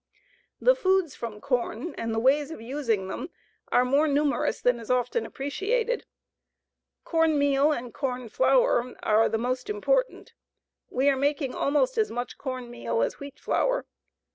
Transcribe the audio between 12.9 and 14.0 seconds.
as wheat flour.